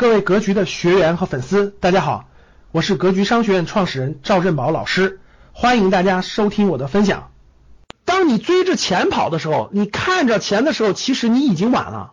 [0.00, 2.24] 各位格局的学员和粉丝，大家好，
[2.72, 5.20] 我是格局商学院创始人赵振宝老师，
[5.52, 7.30] 欢迎大家收听我的分享。
[8.06, 12.12] 当你追着钱跑的时候，你看着钱的时候，其实你已经晚了，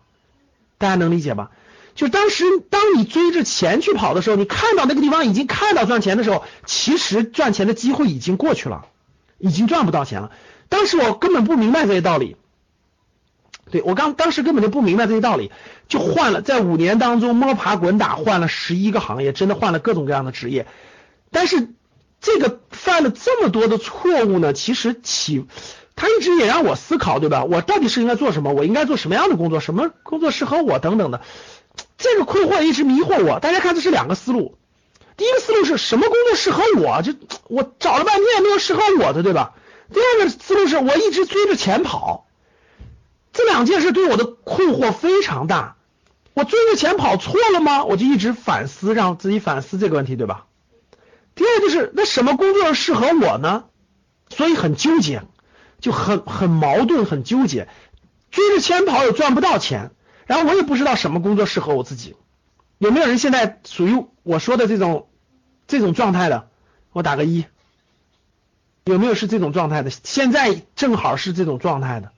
[0.76, 1.50] 大家能理解吧？
[1.94, 8.84] 就当时当你追着钱去跑的时候，你看到那个地方已经看到赚钱的时候，其实赚钱的机会已经过去了，
[9.38, 10.30] 已经赚不到钱了。
[10.68, 12.36] 当时我根本不明白这些道理。
[13.70, 15.50] 对我刚当时根本就不明白这些道理，
[15.88, 20.66] 就换了在五年当中摸爬滚打换了十一个行业，真的换了各种各样的职业。
[21.30, 21.68] 但是
[22.20, 25.46] 这个犯了这么多的错误呢，其实起
[25.96, 27.44] 他一直也让我思考，对吧？
[27.44, 28.52] 我到底是应该做什么？
[28.52, 29.58] 我应该做什么样的工作？
[29.58, 30.78] 什么工作适合我？
[30.78, 31.20] 等等的，
[31.96, 33.40] 这个困惑一直迷惑我。
[33.40, 34.56] 大家看，这是两个思路。
[35.16, 37.02] 第一个思路是什么工作适合我？
[37.02, 37.14] 就
[37.48, 39.54] 我找了半天也没有适合我的，对吧？
[39.92, 42.27] 第二个思路是我一直追着钱跑。
[43.38, 45.76] 这两件事对我的困惑非常大，
[46.34, 47.84] 我追着钱跑错了吗？
[47.84, 50.46] 我就一直反思，让自己反思这个问题，对吧？
[51.36, 53.66] 第二就是那什么工作适合我呢？
[54.28, 55.22] 所以很纠结，
[55.78, 57.68] 就很很矛盾，很纠结。
[58.32, 59.92] 追着钱跑也赚不到钱，
[60.26, 62.16] 然后我也不知道什么工作适合我自己。
[62.78, 65.08] 有没有人现在属于我说的这种
[65.68, 66.48] 这种状态的？
[66.90, 67.44] 我打个一。
[68.82, 69.90] 有没有是这种状态的？
[69.90, 72.10] 现在正好是这种状态的。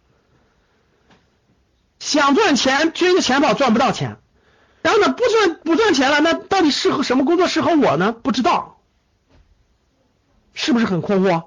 [2.10, 4.16] 想赚钱，追着钱跑赚不到钱，
[4.82, 8.10] 然后呢不赚不赚钱了，那到底适合什么工作适合我呢？
[8.10, 8.80] 不知道，
[10.52, 11.44] 是不是很困惑？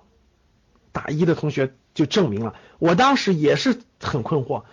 [0.94, 4.64] 打一的同学就证明了，我当时也是很困惑。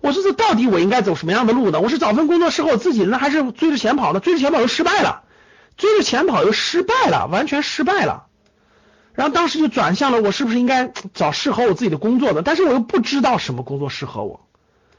[0.00, 1.80] 我说这到底我应该走什么样的路呢？
[1.80, 4.18] 我是找份工作适合我自己呢，还是追着钱跑呢？
[4.18, 5.22] 追着钱跑又失败了，
[5.76, 8.26] 追着钱跑又失败了，完全失败了。
[9.14, 12.42] 然后当时就转向了，我是不是应该找适合我自己的工作呢？
[12.44, 14.45] 但是我又不知道什么工作适合我。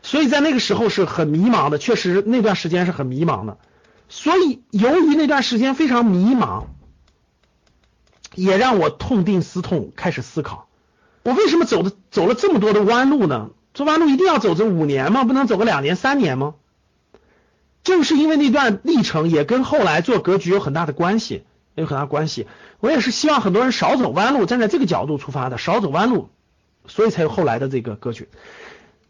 [0.08, 3.58] 所以在那个时候是很迷茫的，确实那段时间是很迷茫的。
[4.08, 6.68] 所以由于那段时间非常迷茫，
[8.34, 10.70] 也让我痛定思痛，开始思考，
[11.24, 13.50] 我为什么走的走了这么多的弯路呢？
[13.74, 15.26] 这弯路一定要走这五年吗？
[15.26, 16.56] 不能走个两年三年吗？
[17.84, 21.44] 正是因为那段历程，也跟后来做格局有很大的关系，
[21.76, 22.48] 有很大关系。
[22.80, 26.30] 我也是希望很多人少走弯路，站在这个角度出发的，少走弯路，
[26.88, 28.30] 所以才有后来的这个格局。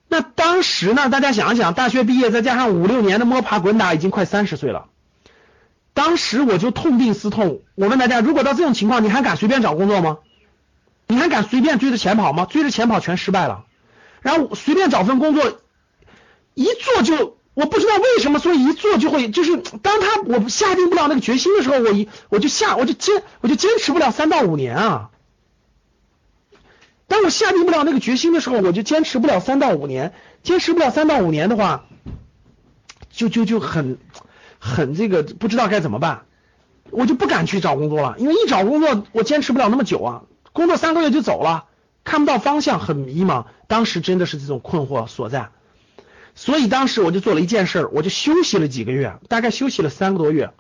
[0.09, 1.09] 那当时呢？
[1.09, 4.85] 大家想一想，大学毕业再加上五六年的摸爬滚打，已经快三十岁了。
[5.94, 10.19] 当时我就痛定思痛，我问大家：如果到这种情况，你还敢随便找工作吗？
[11.07, 12.46] 你还敢随便追着钱跑吗？
[12.46, 13.66] 追着钱跑全失败了。
[14.22, 15.59] 然后随便找份工作，
[16.53, 25.09] 一做就我不知道为什么，所以一做就会就是当他我下定不了那个决心的时候，我一我就下我就坚我就坚持不了三到五年啊。
[27.07, 30.13] 当我下定不了那个决心的时候，我就坚持不了三到五年。
[30.44, 31.85] 坚持不了三到五年的话，
[33.09, 33.97] 就就就很
[34.59, 36.25] 很这个不知道该怎么办，
[36.90, 38.16] 我就不敢去找工作了。
[38.17, 40.23] 因为一找工作，我坚持不了那么久啊，
[40.53, 41.66] 工作三个月就走了，
[42.03, 43.46] 看不到方向，很迷茫。
[43.67, 45.50] 当时真的是这种困惑所在，
[46.35, 50.51] 所以当时我就做了一件事，我就休息了几个月，大概休息了三个多月。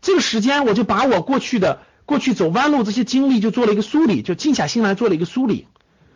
[0.00, 1.80] 这个时间，我就把我过去的。
[2.08, 5.66] 过去走弯路这些经历就做了一个梳理，就静下心来做了一个梳理。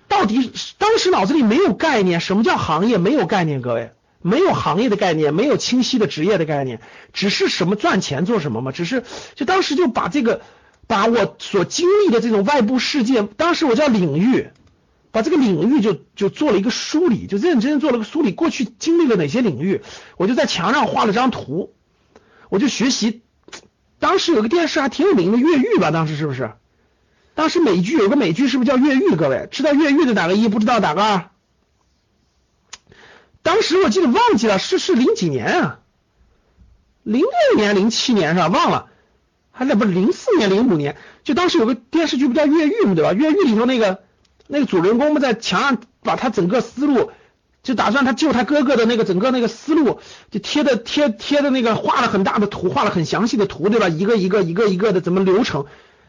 [0.08, 2.96] 到底当时脑子里没有概念，什么叫行业？
[2.96, 3.90] 没有概念，各位
[4.22, 6.80] 没有行业的概念，没有清晰的职业的概念，
[7.12, 8.72] 只是什么赚钱做什么嘛？
[8.72, 9.04] 只是
[9.34, 10.40] 就当时就把这个
[10.86, 14.48] 把我所经历的这种外部世界，当时我叫领域，
[15.10, 18.32] 把这个领域就就做了一个梳理，就认真做了个梳理。
[18.32, 19.82] 过去经历了哪些领域？
[20.16, 21.74] 我就在墙上画了张图，
[22.48, 23.20] 我就学习。
[24.02, 25.92] 当时有个电视还挺有名的越狱吧？
[25.92, 26.50] 当时是不是？
[27.36, 29.14] 当时美剧有个美剧是不是叫越狱？
[29.14, 31.30] 各位知道越狱的打个一，不知道打个二。
[33.42, 35.78] 当时我记得忘记了是是零几年啊？
[37.04, 38.48] 零六年、零七年是吧？
[38.48, 38.90] 忘了，
[39.52, 40.96] 还那不是零四年、零五年？
[41.22, 43.12] 就当时有个电视剧不叫越狱嘛，对吧？
[43.12, 44.02] 越狱里头那个
[44.48, 47.12] 那个主人公们在墙上把他整个思路。
[47.62, 50.00] 就打算他救他哥哥的那个整个那个思路，
[50.30, 53.88] 就贴的贴贴的那个画了很大的图，画了很详细的图，对吧？
[53.88, 55.66] 一个一个一个一个的怎么流程？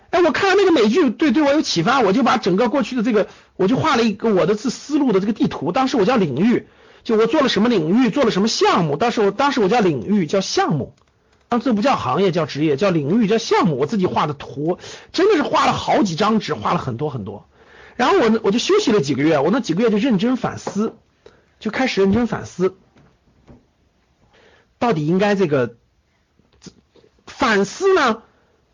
[0.10, 5.72] 哎，我看了那个美剧，对对我有启发，我就把整个过去的这个，我就画了一个我的思思路的这个地图。
[5.72, 6.68] 当时我叫领域，
[7.04, 8.96] 就我做了什么领域，做了什么项目。
[8.96, 10.94] 当时我当时我叫领域，叫项目，
[11.50, 13.78] 当这不叫行业，叫职业，叫领域，叫项目。
[13.78, 14.78] 我自己画的图，
[15.12, 17.46] 真的是画了好几张纸，画了很多很多。
[17.96, 20.96] 然后我我就休息了几个月，我那几个月就认真反思。
[21.64, 22.76] 就开始认真反思，
[24.80, 25.78] 到底应该这个
[27.26, 28.22] 反思呢？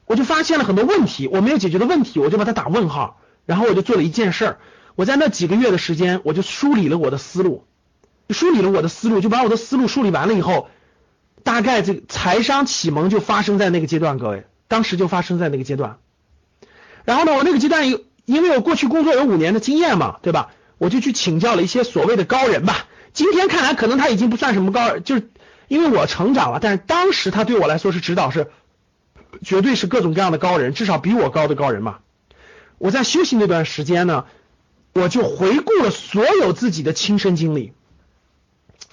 [0.07, 3.21] 我就发现了很多问题，我没有解决的问题，我就把它打问号。
[3.45, 4.57] 然后我就做了一件事儿，
[4.95, 7.67] 我在那几个月的时间，我就梳理了我的思路，
[8.31, 10.67] 梳理了我的思路，就把我的思路梳理完了以后，
[11.43, 15.99] 大概这个财商启蒙就发生在那个阶段，各位，当时就发生在那个阶段。
[17.05, 20.53] 然后呢，我那个阶段有，因为我过去工作有五年的经验嘛，对吧？
[20.79, 22.87] 我就去请教了一些所谓的高人吧。
[23.13, 25.29] 今天看来，可能他已经不算什么高人，就是
[25.67, 28.47] 因为我成长了，但是当时他对我来说是指导，是
[29.43, 31.99] 绝对是各种各样的高人，至少比我高的高人嘛。
[32.77, 34.25] 我在休息那段时间呢，
[34.93, 37.73] 我就回顾了所有自己的亲身经历，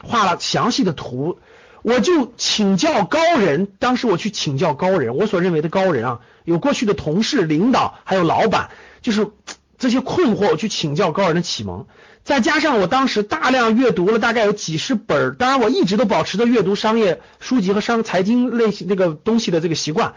[0.02, 1.38] 画了详细的图，
[1.82, 3.68] 我就请教高人。
[3.78, 8.70] 当时我去请教高人，我所认为的高人啊，有过去的同事、领导，还有老板，
[9.02, 9.28] 就是
[9.78, 11.86] 这些困惑，我去请教高人的启蒙。
[12.24, 20.14] 再加上我当时大量阅读了大概有几十本，当然我一直都保持着阅读商业书籍和商财经类型那个东西的这个习惯。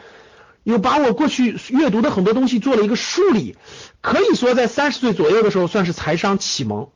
[0.64, 3.58] 又把我过去阅读的很多东西做了一个梳理，
[4.02, 6.90] 可以说在三十岁左右的时候算是财商启蒙。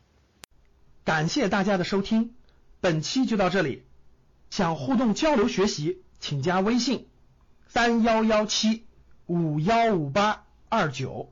[1.06, 2.34] 感谢大家的收听，
[2.82, 3.84] 本期就到这里。
[4.50, 7.08] 想互动交流学习，请加微信
[7.68, 8.84] 三幺幺七
[9.26, 11.32] 五幺五八二九